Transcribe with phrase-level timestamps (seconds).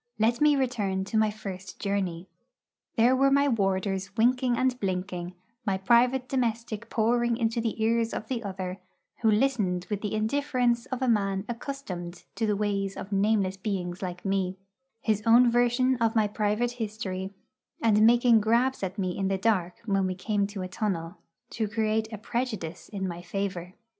[0.17, 2.27] Let me return to my first journey.
[2.95, 8.27] There were my warders winking and blinking; my private domestic pouring into the ears of
[8.27, 8.79] the other,
[9.21, 14.01] who listened with the indifference of a man accustomed to the ways of nameless beings
[14.01, 14.57] like me,
[15.01, 17.35] his own version of my private history,
[17.79, 21.17] and making grabs at me in the dark when we came to a tunnel,
[21.51, 23.75] to create a prejudice in my favour.